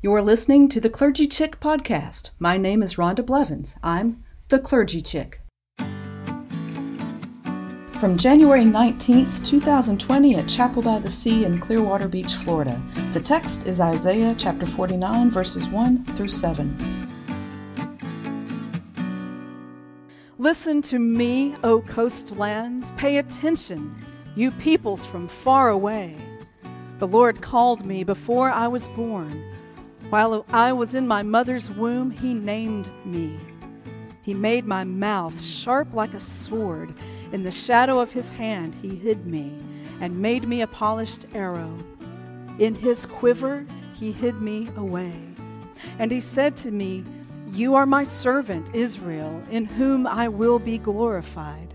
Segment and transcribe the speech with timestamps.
[0.00, 2.30] You're listening to the Clergy Chick podcast.
[2.38, 3.76] My name is Rhonda Blevins.
[3.82, 5.40] I'm the Clergy Chick.
[7.98, 12.80] From January 19th, 2020, at Chapel by the Sea in Clearwater Beach, Florida.
[13.12, 17.08] The text is Isaiah chapter 49, verses 1 through 7.
[20.38, 22.92] Listen to me, O coastlands.
[22.92, 23.96] Pay attention,
[24.36, 26.14] you peoples from far away.
[27.00, 29.57] The Lord called me before I was born.
[30.10, 33.38] While I was in my mother's womb, He named me.
[34.22, 36.94] He made my mouth sharp like a sword.
[37.30, 39.58] In the shadow of His hand, He hid me
[40.00, 41.76] and made me a polished arrow.
[42.58, 43.66] In His quiver,
[43.98, 45.12] He hid me away.
[45.98, 47.04] And He said to me,
[47.52, 51.74] You are my servant, Israel, in whom I will be glorified.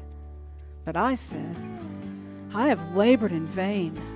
[0.85, 1.55] But I said,
[2.55, 4.12] I have labored in vain.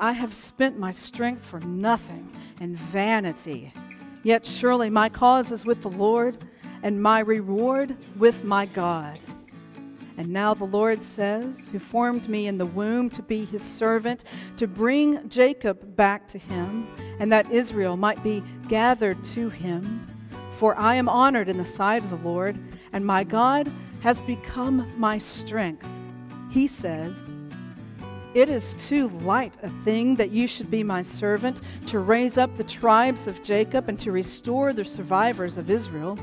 [0.00, 3.72] I have spent my strength for nothing and vanity.
[4.22, 6.38] Yet surely my cause is with the Lord,
[6.82, 9.20] and my reward with my God.
[10.16, 14.24] And now the Lord says, who formed me in the womb to be his servant,
[14.56, 16.86] to bring Jacob back to him,
[17.18, 20.06] and that Israel might be gathered to him.
[20.52, 22.58] For I am honored in the sight of the Lord,
[22.94, 25.86] and my God has become my strength.
[26.50, 27.26] He says,
[28.34, 32.56] it is too light a thing that you should be my servant to raise up
[32.56, 36.18] the tribes of Jacob and to restore the survivors of Israel.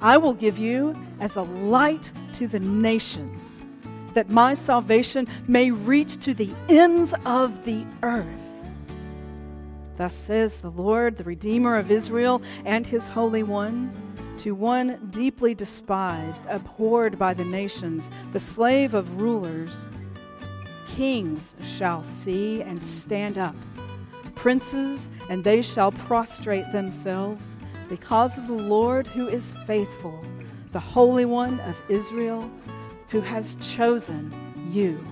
[0.00, 3.60] I will give you as a light to the nations,
[4.14, 8.26] that my salvation may reach to the ends of the earth.
[9.96, 13.92] Thus says the Lord, the Redeemer of Israel and his Holy One,
[14.38, 19.88] to one deeply despised, abhorred by the nations, the slave of rulers
[20.96, 23.56] Kings shall see and stand up,
[24.34, 30.22] princes, and they shall prostrate themselves because of the Lord who is faithful,
[30.72, 32.50] the Holy One of Israel,
[33.08, 34.30] who has chosen
[34.70, 35.02] you.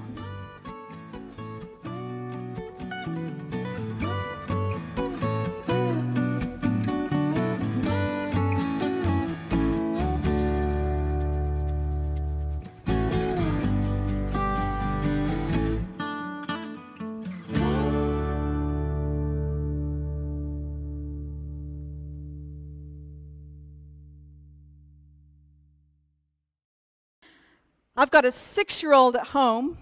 [28.01, 29.77] I've got a six year old at home.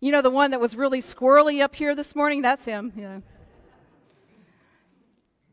[0.00, 2.42] You know, the one that was really squirrely up here this morning?
[2.42, 3.22] That's him, know.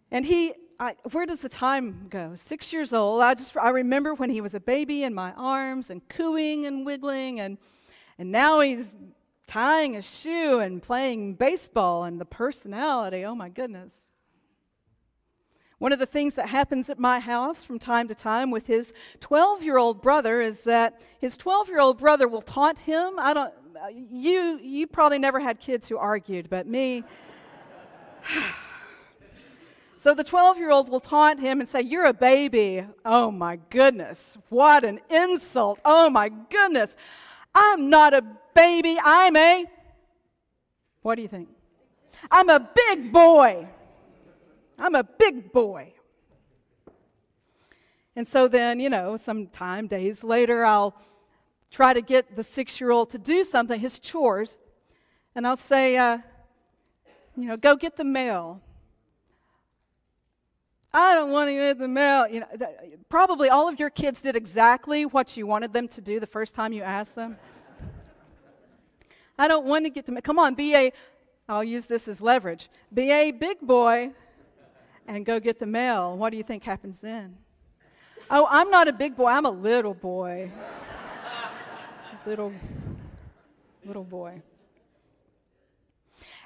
[0.09, 2.33] And he, I, where does the time go?
[2.35, 3.21] Six years old.
[3.21, 6.87] I just, I remember when he was a baby in my arms and cooing and
[6.87, 7.59] wiggling, and,
[8.17, 8.95] and now he's
[9.45, 14.08] tying a shoe and playing baseball, and the personality, oh my goodness.
[15.79, 18.93] One of the things that happens at my house from time to time with his
[19.21, 23.17] 12 year old brother is that his 12 year old brother will taunt him.
[23.17, 23.53] I don't,
[23.93, 27.05] you, you probably never had kids who argued, but me.
[29.95, 32.85] so the 12 year old will taunt him and say, You're a baby.
[33.05, 34.37] Oh my goodness.
[34.49, 35.79] What an insult.
[35.85, 36.97] Oh my goodness.
[37.55, 38.21] I'm not a
[38.53, 38.97] baby.
[39.01, 39.65] I'm a.
[41.03, 41.47] What do you think?
[42.29, 43.69] I'm a big boy.
[44.79, 45.93] I'm a big boy.
[48.15, 50.95] And so then, you know, some time, days later, I'll
[51.71, 54.57] try to get the six year old to do something, his chores,
[55.35, 56.19] and I'll say, uh,
[57.35, 58.61] you know, go get the mail.
[60.93, 62.27] I don't want to get the mail.
[62.27, 62.47] You know,
[63.09, 66.55] probably all of your kids did exactly what you wanted them to do the first
[66.55, 67.37] time you asked them.
[69.37, 70.21] I don't want to get the mail.
[70.21, 70.91] Come on, be a,
[71.47, 72.69] I'll use this as leverage.
[72.93, 74.11] Be a big boy
[75.09, 76.15] and go get the mail.
[76.15, 77.35] What do you think happens then?
[78.29, 80.51] Oh, I'm not a big boy, I'm a little boy.
[82.27, 82.53] little,
[83.83, 84.43] little boy.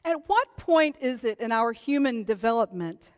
[0.05, 3.11] At what point is it in our human development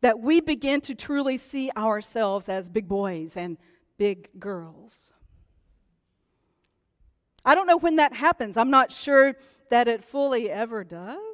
[0.00, 3.58] that we begin to truly see ourselves as big boys and
[3.98, 5.12] big girls?
[7.44, 8.56] I don't know when that happens.
[8.56, 9.36] I'm not sure
[9.68, 11.29] that it fully ever does.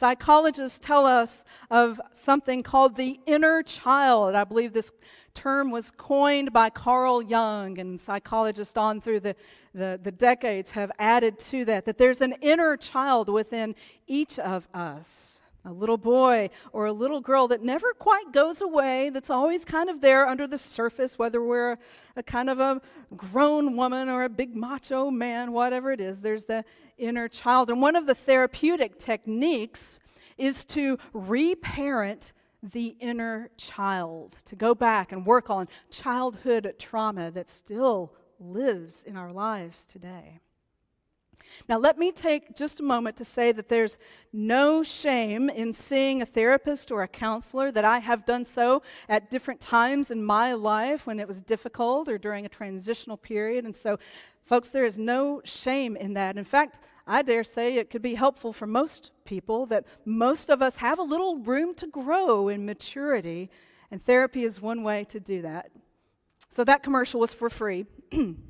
[0.00, 4.34] Psychologists tell us of something called the inner child.
[4.34, 4.92] I believe this
[5.34, 9.36] term was coined by Carl Jung, and psychologists on through the,
[9.74, 13.74] the, the, decades have added to that, that there's an inner child within
[14.06, 15.39] each of us.
[15.64, 19.90] A little boy or a little girl that never quite goes away, that's always kind
[19.90, 21.78] of there under the surface, whether we're a,
[22.16, 22.80] a kind of a
[23.14, 26.64] grown woman or a big macho man, whatever it is, there's the
[26.96, 27.68] inner child.
[27.68, 29.98] And one of the therapeutic techniques
[30.38, 32.32] is to reparent
[32.62, 39.16] the inner child, to go back and work on childhood trauma that still lives in
[39.16, 40.40] our lives today.
[41.68, 43.98] Now, let me take just a moment to say that there's
[44.32, 49.30] no shame in seeing a therapist or a counselor, that I have done so at
[49.30, 53.64] different times in my life when it was difficult or during a transitional period.
[53.64, 53.98] And so,
[54.44, 56.36] folks, there is no shame in that.
[56.36, 60.62] In fact, I dare say it could be helpful for most people that most of
[60.62, 63.50] us have a little room to grow in maturity,
[63.90, 65.70] and therapy is one way to do that.
[66.50, 67.86] So, that commercial was for free.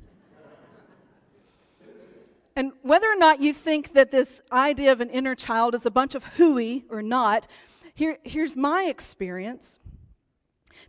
[2.55, 5.91] And whether or not you think that this idea of an inner child is a
[5.91, 7.47] bunch of hooey or not,
[7.93, 9.79] here, here's my experience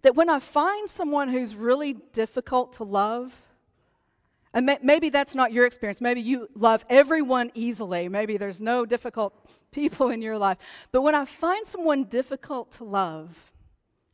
[0.02, 3.40] that when I find someone who's really difficult to love,
[4.54, 6.00] and may, maybe that's not your experience.
[6.00, 8.08] Maybe you love everyone easily.
[8.08, 9.34] Maybe there's no difficult
[9.70, 10.58] people in your life.
[10.90, 13.52] But when I find someone difficult to love,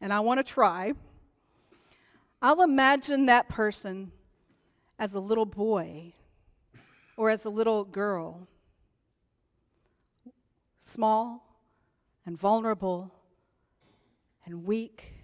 [0.01, 0.93] and I want to try,
[2.41, 4.13] I'll imagine that person
[4.99, 6.15] as a little boy
[7.19, 8.47] or as a little girl,
[10.79, 11.59] small
[12.25, 13.13] and vulnerable
[14.47, 15.15] and weak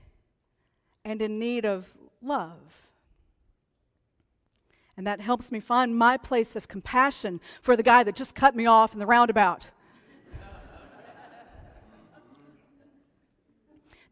[1.05, 2.89] and in need of love.
[4.97, 8.57] And that helps me find my place of compassion for the guy that just cut
[8.57, 9.67] me off in the roundabout.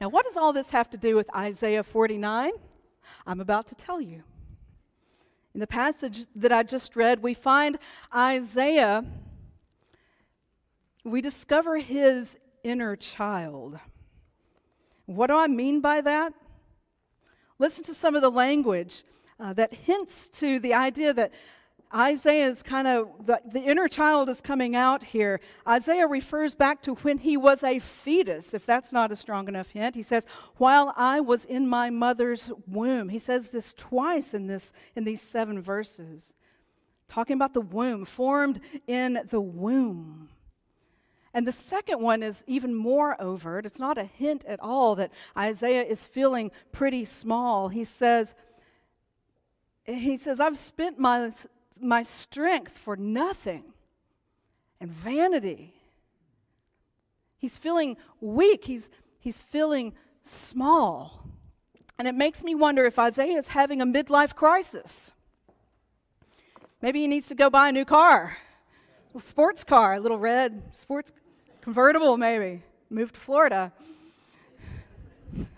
[0.00, 2.52] now, what does all this have to do with Isaiah 49?
[3.26, 4.23] I'm about to tell you.
[5.55, 7.79] In the passage that I just read, we find
[8.15, 9.05] Isaiah,
[11.05, 13.79] we discover his inner child.
[15.05, 16.33] What do I mean by that?
[17.59, 19.03] Listen to some of the language
[19.39, 21.33] uh, that hints to the idea that
[21.94, 25.41] Isaiah is kind of, the, the inner child is coming out here.
[25.69, 29.69] Isaiah refers back to when he was a fetus, if that's not a strong enough
[29.69, 29.94] hint.
[29.94, 33.11] He says, while I was in my mother's womb.
[33.11, 36.35] He says this twice in, this, in these seven verses,
[37.09, 40.31] talking about the womb, formed in the womb.
[41.35, 43.65] And the second one is even more overt.
[43.65, 47.69] It's not a hint at all that Isaiah is feeling pretty small.
[47.69, 48.35] He says,
[49.85, 51.33] he says, I've spent my
[51.82, 53.64] my strength for nothing
[54.81, 55.75] and vanity.
[57.38, 58.88] He's feeling weak, he's,
[59.19, 61.25] he's feeling small.
[61.99, 65.12] And it makes me wonder if Isaiah is having a midlife crisis.
[66.81, 68.38] Maybe he needs to go buy a new car,
[69.14, 71.12] a sports car, a little red sports
[71.61, 72.62] convertible, maybe.
[72.90, 73.73] Move to Florida.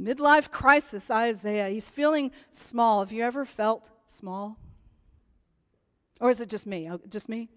[0.00, 1.68] Midlife crisis, Isaiah.
[1.68, 3.00] He's feeling small.
[3.00, 4.58] Have you ever felt small?
[6.20, 6.90] Or is it just me?
[6.90, 7.48] Oh, just me?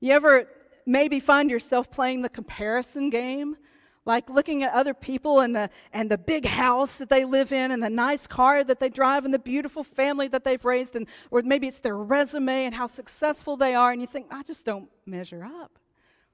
[0.00, 0.48] You ever
[0.84, 3.56] maybe find yourself playing the comparison game?
[4.04, 7.70] Like looking at other people and the, and the big house that they live in,
[7.70, 11.06] and the nice car that they drive, and the beautiful family that they've raised, and,
[11.30, 14.66] or maybe it's their resume and how successful they are, and you think, I just
[14.66, 15.78] don't measure up.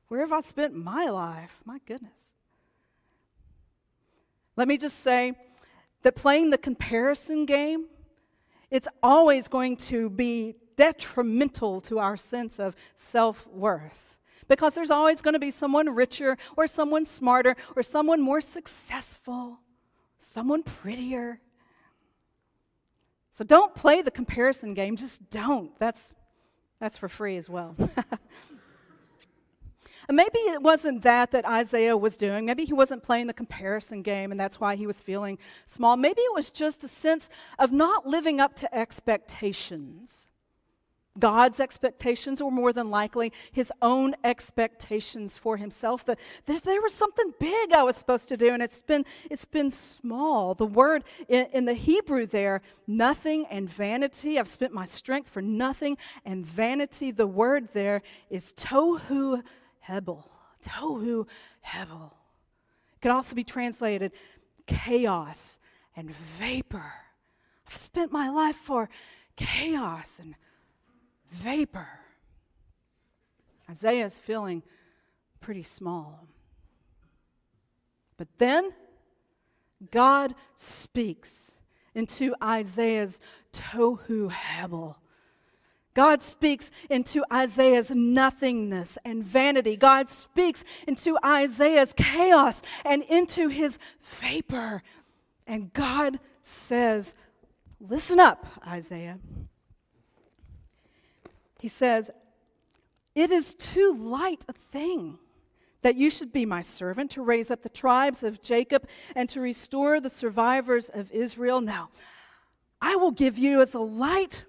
[0.08, 1.60] Where have I spent my life?
[1.66, 2.28] My goodness.
[4.56, 5.34] Let me just say
[6.04, 7.84] that playing the comparison game
[8.70, 14.16] it's always going to be detrimental to our sense of self worth.
[14.46, 19.60] Because there's always going to be someone richer, or someone smarter, or someone more successful,
[20.18, 21.40] someone prettier.
[23.30, 25.78] So don't play the comparison game, just don't.
[25.78, 26.12] That's,
[26.80, 27.76] that's for free as well.
[30.08, 32.46] And maybe it wasn't that that Isaiah was doing.
[32.46, 35.96] Maybe he wasn't playing the comparison game and that's why he was feeling small.
[35.96, 40.28] Maybe it was just a sense of not living up to expectations.
[41.18, 46.04] God's expectations, or more than likely his own expectations for himself.
[46.04, 49.70] That, there was something big I was supposed to do, and it's been, it's been
[49.70, 50.54] small.
[50.54, 54.38] The word in, in the Hebrew there, nothing and vanity.
[54.38, 57.10] I've spent my strength for nothing and vanity.
[57.10, 59.42] The word there is tohu
[59.80, 60.30] Hebel.
[60.64, 61.26] Tohu
[61.60, 62.14] Hebel.
[62.94, 64.12] It could also be translated
[64.66, 65.58] chaos
[65.96, 66.92] and vapor.
[67.66, 68.88] I've spent my life for
[69.36, 70.34] chaos and
[71.30, 71.88] vapor.
[73.70, 74.62] Isaiah is feeling
[75.40, 76.26] pretty small.
[78.16, 78.72] But then
[79.90, 81.52] God speaks
[81.94, 83.20] into Isaiah's
[83.52, 84.98] tohu hebel
[85.98, 89.76] God speaks into Isaiah's nothingness and vanity.
[89.76, 94.84] God speaks into Isaiah's chaos and into his vapor.
[95.48, 97.16] And God says,
[97.80, 99.18] Listen up, Isaiah.
[101.58, 102.12] He says,
[103.16, 105.18] It is too light a thing
[105.82, 109.40] that you should be my servant to raise up the tribes of Jacob and to
[109.40, 111.60] restore the survivors of Israel.
[111.60, 111.88] Now,
[112.80, 114.44] I will give you as a light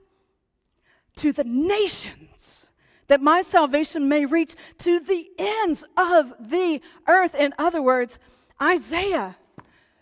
[1.19, 2.69] to the nations,
[3.07, 7.35] that my salvation may reach to the ends of the earth.
[7.35, 8.19] In other words,
[8.61, 9.35] Isaiah,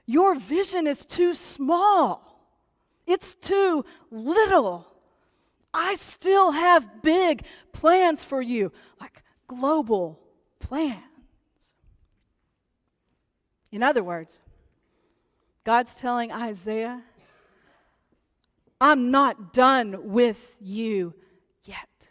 [0.05, 2.45] your vision is too small,
[3.05, 4.87] it's too little.
[5.73, 10.19] I still have big plans for you, like global
[10.59, 11.03] plans.
[13.71, 14.39] In other words,
[15.63, 17.03] God's telling Isaiah,
[18.79, 21.13] I'm not done with you
[21.63, 22.07] yet.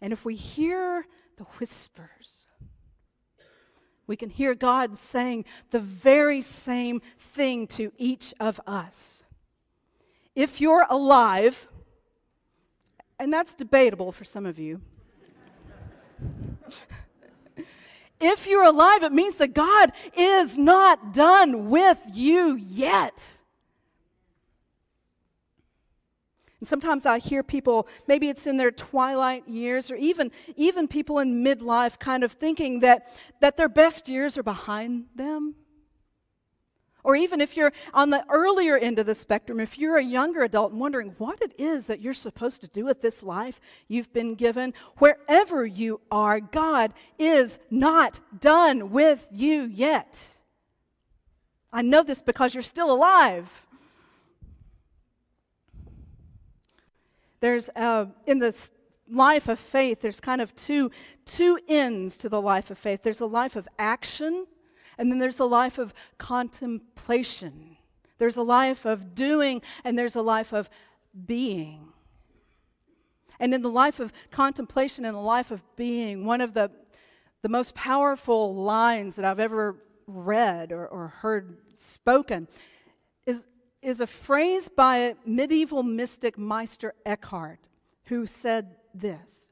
[0.00, 1.06] And if we hear
[1.36, 2.46] the whispers,
[4.06, 9.24] we can hear God saying the very same thing to each of us.
[10.34, 11.66] If you're alive,
[13.18, 14.80] and that's debatable for some of you.
[18.20, 23.32] If you're alive, it means that God is not done with you yet.
[26.60, 31.18] And sometimes I hear people, maybe it's in their twilight years, or even, even people
[31.18, 33.08] in midlife, kind of thinking that,
[33.40, 35.54] that their best years are behind them.
[37.06, 40.42] Or even if you're on the earlier end of the spectrum, if you're a younger
[40.42, 44.12] adult and wondering what it is that you're supposed to do with this life you've
[44.12, 50.30] been given, wherever you are, God is not done with you yet.
[51.72, 53.48] I know this because you're still alive.
[57.38, 58.72] There's, uh, in this
[59.08, 60.90] life of faith, there's kind of two,
[61.24, 63.04] two ends to the life of faith.
[63.04, 64.48] There's a life of action,
[64.98, 67.76] and then there's a life of contemplation.
[68.18, 70.70] There's a life of doing, and there's a life of
[71.26, 71.88] being.
[73.38, 76.70] And in the life of contemplation and the life of being, one of the,
[77.42, 79.76] the most powerful lines that I've ever
[80.06, 82.48] read or, or heard spoken
[83.26, 83.46] is,
[83.82, 87.68] is a phrase by medieval mystic Meister Eckhart,
[88.04, 89.48] who said this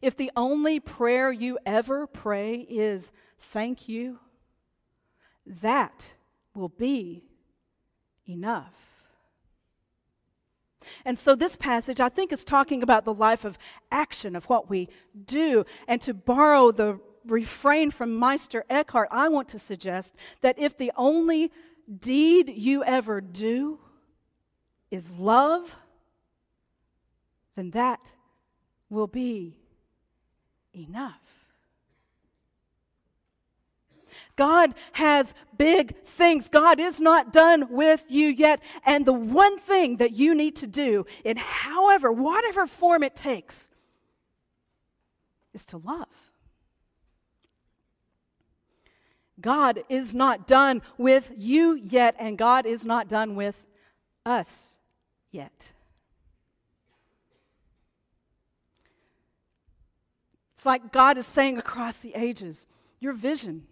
[0.00, 4.18] If the only prayer you ever pray is, thank you,
[5.46, 6.12] that
[6.54, 7.24] will be
[8.28, 8.74] enough.
[11.04, 13.56] And so, this passage, I think, is talking about the life of
[13.90, 14.88] action, of what we
[15.26, 15.64] do.
[15.86, 20.90] And to borrow the refrain from Meister Eckhart, I want to suggest that if the
[20.96, 21.52] only
[22.00, 23.78] deed you ever do
[24.90, 25.76] is love,
[27.54, 28.12] then that
[28.90, 29.61] will be
[30.74, 31.20] enough.
[34.36, 36.48] God has big things.
[36.48, 38.62] God is not done with you yet.
[38.84, 43.68] And the one thing that you need to do, in however, whatever form it takes,
[45.54, 46.08] is to love.
[49.40, 53.66] God is not done with you yet, and God is not done with
[54.24, 54.78] us
[55.30, 55.72] yet.
[60.62, 62.68] It's like God is saying across the ages,
[63.00, 63.66] your vision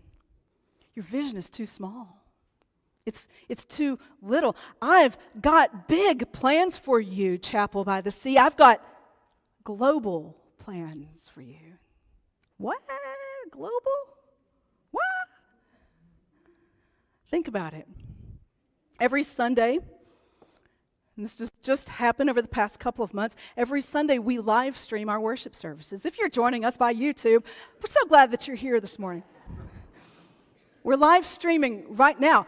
[0.97, 2.20] your vision is too small.
[3.06, 4.56] It's, it's too little.
[4.82, 8.38] I've got big plans for you, Chapel by the Sea.
[8.38, 8.85] I've got
[9.62, 11.78] global plans for you.
[12.56, 12.78] What?
[13.52, 13.70] Global?
[14.90, 15.04] What?
[17.28, 17.87] Think about it.
[19.00, 19.78] Every Sunday,
[21.20, 23.36] and this just, just happened over the past couple of months.
[23.54, 26.06] Every Sunday, we live stream our worship services.
[26.06, 27.44] If you're joining us by YouTube,
[27.78, 29.22] we're so glad that you're here this morning.
[30.82, 32.46] We're live streaming right now.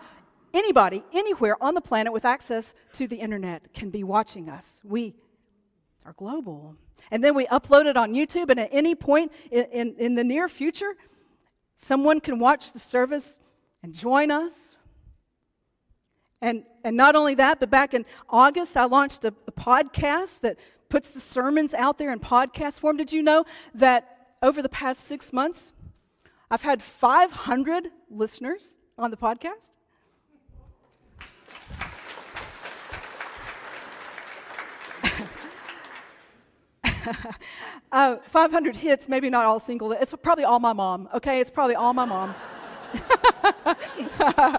[0.54, 4.80] Anybody, anywhere on the planet with access to the internet can be watching us.
[4.84, 5.16] We
[6.06, 6.74] are global.
[7.10, 10.24] And then we upload it on YouTube, and at any point in, in, in the
[10.24, 10.94] near future,
[11.76, 13.38] someone can watch the service
[13.82, 14.76] and join us.
[16.42, 20.58] And, and not only that, but back in August, I launched a, a podcast that
[20.88, 22.96] puts the sermons out there in podcast form.
[22.96, 23.44] Did you know
[23.74, 25.70] that over the past six months,
[26.50, 29.70] I've had 500 listeners on the podcast.
[37.92, 39.92] uh, 500 hits, maybe not all single.
[39.92, 41.40] It's probably all my mom, okay?
[41.40, 42.34] It's probably all my mom.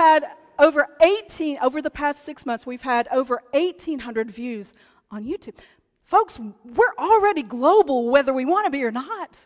[0.00, 0.24] had
[0.58, 4.72] over 18, over the past six months, we've had over 1,800 views
[5.10, 5.56] on YouTube.
[6.04, 9.38] Folks, we're already global whether we want to be or not.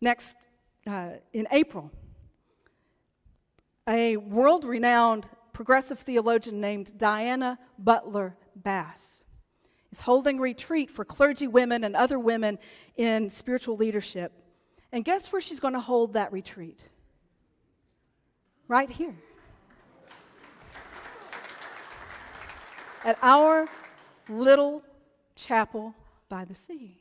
[0.00, 0.36] Next,
[0.86, 1.90] uh, in April,
[3.86, 9.22] a world renowned progressive theologian named Diana Butler Bass
[9.92, 12.58] is holding retreat for clergy women and other women
[12.96, 14.32] in spiritual leadership.
[14.92, 16.80] And guess where she's going to hold that retreat?
[18.66, 19.16] Right here.
[23.04, 23.68] At our
[24.28, 24.82] little
[25.36, 25.94] chapel
[26.28, 27.00] by the sea.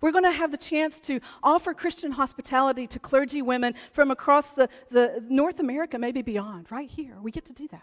[0.00, 4.52] We're going to have the chance to offer Christian hospitality to clergy women from across
[4.52, 7.16] the, the North America, maybe beyond, right here.
[7.20, 7.82] We get to do that.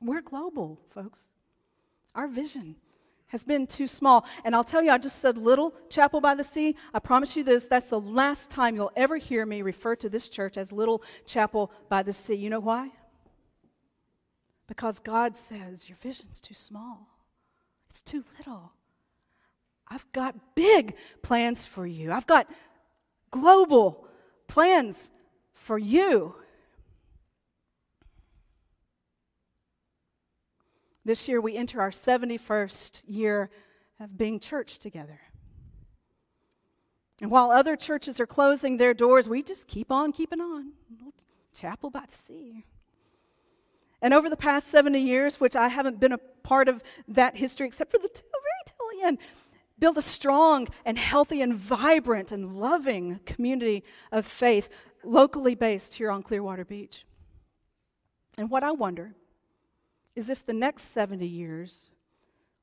[0.00, 1.32] We're global, folks.
[2.14, 2.76] Our vision
[3.30, 4.26] has been too small.
[4.44, 6.76] And I'll tell you, I just said little chapel by the sea.
[6.92, 10.28] I promise you this that's the last time you'll ever hear me refer to this
[10.28, 12.34] church as little chapel by the sea.
[12.34, 12.90] You know why?
[14.66, 17.08] Because God says your vision's too small.
[17.88, 18.72] It's too little.
[19.88, 22.12] I've got big plans for you.
[22.12, 22.48] I've got
[23.30, 24.06] global
[24.46, 25.10] plans
[25.54, 26.36] for you.
[31.04, 33.50] This year, we enter our 71st year
[33.98, 35.20] of being church together.
[37.20, 40.72] And while other churches are closing their doors, we just keep on keeping on.
[41.54, 42.64] Chapel by the sea.
[44.02, 47.66] And over the past 70 years, which I haven't been a part of that history
[47.66, 48.20] except for the very
[48.64, 49.18] tail end,
[49.78, 54.68] build a strong and healthy and vibrant and loving community of faith
[55.02, 57.04] locally based here on Clearwater Beach.
[58.38, 59.14] And what I wonder
[60.14, 61.90] is if the next 70 years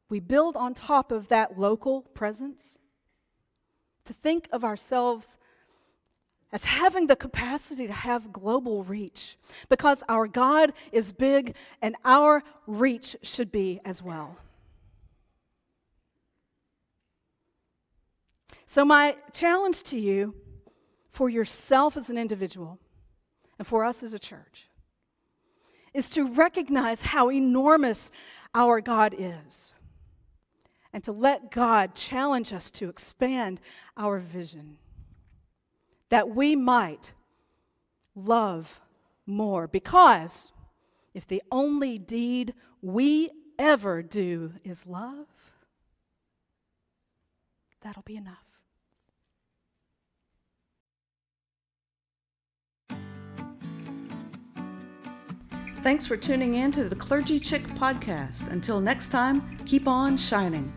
[0.10, 2.77] we build on top of that local presence
[4.06, 5.38] to think of ourselves
[6.51, 9.38] as having the capacity to have global reach
[9.68, 14.38] because our God is big and our reach should be as well.
[18.66, 20.36] So, my challenge to you
[21.10, 22.80] for yourself as an individual
[23.58, 24.68] and for us as a church
[25.94, 28.12] is to recognize how enormous
[28.53, 29.74] our God is
[30.94, 33.59] and to let God challenge us to expand
[33.96, 34.77] our vision
[36.09, 37.14] that we might
[38.16, 38.79] love
[39.25, 39.68] more.
[39.68, 40.51] Because
[41.14, 45.27] if the only deed we ever do is love,
[47.81, 48.47] that'll be enough.
[55.87, 58.51] Thanks for tuning in to the Clergy Chick podcast.
[58.51, 60.73] Until next time, keep on shining.